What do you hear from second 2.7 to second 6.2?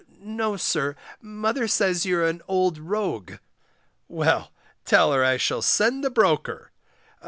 rogue. Well, tell her I shall send the